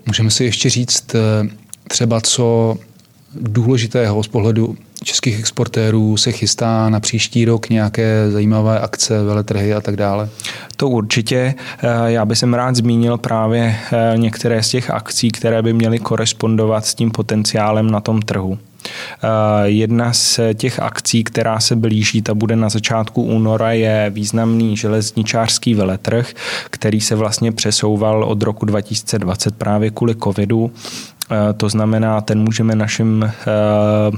Můžeme 0.05 0.31
si 0.31 0.43
ještě 0.43 0.69
říct 0.69 1.15
třeba, 1.87 2.21
co 2.21 2.77
důležitého 3.41 4.23
z 4.23 4.27
pohledu 4.27 4.75
českých 5.03 5.39
exportérů 5.39 6.17
se 6.17 6.31
chystá 6.31 6.89
na 6.89 6.99
příští 6.99 7.45
rok 7.45 7.69
nějaké 7.69 8.31
zajímavé 8.31 8.79
akce, 8.79 9.23
veletrhy 9.23 9.73
a 9.73 9.81
tak 9.81 9.95
dále? 9.95 10.29
To 10.77 10.89
určitě. 10.89 11.55
Eh, 11.83 12.11
já 12.11 12.25
bych 12.25 12.37
jsem 12.37 12.53
rád 12.53 12.75
zmínil 12.75 13.17
právě 13.17 13.75
eh, 13.91 14.13
některé 14.17 14.63
z 14.63 14.69
těch 14.69 14.89
akcí, 14.89 15.31
které 15.31 15.61
by 15.61 15.73
měly 15.73 15.99
korespondovat 15.99 16.85
s 16.85 16.95
tím 16.95 17.11
potenciálem 17.11 17.91
na 17.91 17.99
tom 17.99 18.21
trhu. 18.21 18.57
Eh, 19.23 19.27
jedna 19.63 20.13
z 20.13 20.39
těch 20.53 20.79
akcí, 20.79 21.23
která 21.23 21.59
se 21.59 21.75
blíží, 21.75 22.21
ta 22.21 22.33
bude 22.33 22.55
na 22.55 22.69
začátku 22.69 23.23
února, 23.23 23.71
je 23.71 24.09
významný 24.09 24.77
železničářský 24.77 25.73
veletrh, 25.73 26.33
který 26.69 27.01
se 27.01 27.15
vlastně 27.15 27.51
přesouval 27.51 28.23
od 28.23 28.43
roku 28.43 28.65
2020 28.65 29.55
právě 29.55 29.89
kvůli 29.89 30.15
covidu 30.15 30.71
to 31.57 31.69
znamená, 31.69 32.21
ten 32.21 32.39
můžeme 32.39 32.75
našim, 32.75 33.23
eh, 33.23 33.31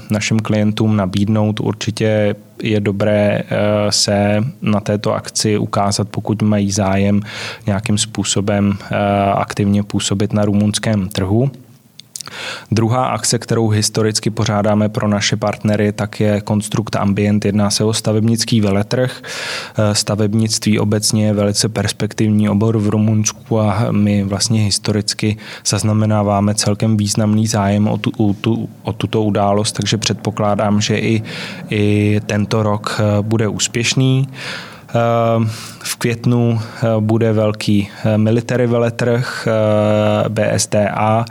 našim 0.10 0.40
klientům 0.40 0.96
nabídnout. 0.96 1.60
Určitě 1.60 2.36
je 2.64 2.80
dobré 2.80 3.42
eh, 3.42 3.46
se 3.90 4.44
na 4.62 4.80
této 4.80 5.14
akci 5.14 5.58
ukázat, 5.58 6.10
pokud 6.10 6.42
mají 6.42 6.72
zájem 6.72 7.22
nějakým 7.68 7.98
způsobem 7.98 8.78
aktivně 9.36 9.84
působit 9.84 10.34
na 10.34 10.46
rumunském 10.46 11.10
trhu. 11.10 11.52
Druhá 12.72 13.06
akce, 13.06 13.40
kterou 13.40 13.70
historicky 13.70 14.30
pořádáme 14.30 14.90
pro 14.90 15.08
naše 15.08 15.36
partnery, 15.36 15.92
tak 15.92 16.20
je 16.20 16.42
Konstrukt 16.42 16.96
Ambient. 16.96 17.46
Jedná 17.46 17.70
se 17.70 17.84
o 17.84 17.94
stavebnický 17.94 18.62
veletrh. 18.62 19.22
Eh, 19.78 19.96
stavebnictví 19.96 20.80
obecně 20.80 21.26
je 21.26 21.34
velice 21.34 21.70
perspektivní 21.70 22.50
obor 22.50 22.78
v 22.78 22.90
Rumunsku 22.90 23.60
a 23.60 23.88
my 23.92 24.24
vlastně 24.24 24.62
historicky 24.62 25.38
zaznamenáváme 25.66 26.56
celkem 26.56 26.98
významný 26.98 27.48
zájem 27.48 27.88
o, 27.88 27.98
tu, 27.98 28.12
o, 28.18 28.34
tu, 28.34 28.70
o 28.84 28.94
tuto 28.94 29.24
událost, 29.24 29.72
takže 29.72 29.98
předpokládám, 29.98 30.82
že 30.82 30.98
i, 30.98 31.24
i 31.70 32.20
tento 32.26 32.64
rok 32.64 33.00
eh, 33.00 33.22
bude 33.22 33.48
úspěšný. 33.48 34.28
Eh, 34.96 35.46
v 35.84 35.96
květnu 35.96 36.60
eh, 36.60 36.88
bude 37.00 37.34
velký 37.34 37.90
eh, 38.06 38.18
military 38.18 38.68
veletrh 38.68 39.48
BSTA 40.30 41.26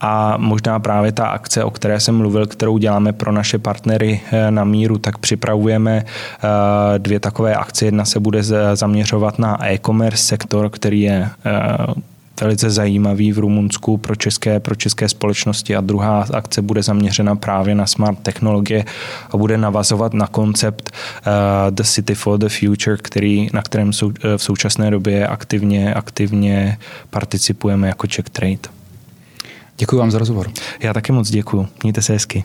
a 0.00 0.34
možná 0.36 0.80
právě 0.80 1.12
ta 1.12 1.26
akce, 1.26 1.64
o 1.64 1.70
které 1.70 2.00
jsem 2.00 2.16
mluvil, 2.16 2.46
kterou 2.46 2.78
děláme 2.78 3.12
pro 3.12 3.32
naše 3.32 3.58
partnery 3.58 4.20
na 4.50 4.64
míru, 4.64 4.98
tak 4.98 5.18
připravujeme 5.18 6.04
dvě 6.98 7.20
takové 7.20 7.54
akce. 7.54 7.84
Jedna 7.84 8.04
se 8.04 8.20
bude 8.20 8.42
zaměřovat 8.74 9.38
na 9.38 9.66
e-commerce 9.66 10.24
sektor, 10.24 10.70
který 10.70 11.00
je 11.00 11.28
velice 12.40 12.70
zajímavý 12.70 13.32
v 13.32 13.38
Rumunsku 13.38 13.96
pro 13.96 14.16
české, 14.16 14.60
pro 14.60 14.74
české 14.74 15.08
společnosti 15.08 15.76
a 15.76 15.80
druhá 15.80 16.26
akce 16.34 16.62
bude 16.62 16.82
zaměřena 16.82 17.36
právě 17.36 17.74
na 17.74 17.86
smart 17.86 18.18
technologie 18.18 18.84
a 19.30 19.36
bude 19.36 19.58
navazovat 19.58 20.14
na 20.14 20.26
koncept 20.26 20.90
uh, 20.90 21.32
The 21.70 21.82
City 21.82 22.14
for 22.14 22.38
the 22.38 22.48
Future, 22.48 22.96
který, 22.96 23.48
na 23.52 23.62
kterém 23.62 23.92
sou, 23.92 24.06
uh, 24.06 24.12
v 24.36 24.42
současné 24.42 24.90
době 24.90 25.26
aktivně, 25.26 25.94
aktivně 25.94 26.78
participujeme 27.10 27.88
jako 27.88 28.06
Czech 28.06 28.30
Trade. 28.30 28.78
Děkuji 29.78 29.96
vám 29.96 30.10
za 30.10 30.18
rozhovor. 30.18 30.50
Já 30.80 30.92
taky 30.92 31.12
moc 31.12 31.30
děkuji. 31.30 31.68
Mějte 31.82 32.02
se 32.02 32.12
hezky. 32.12 32.44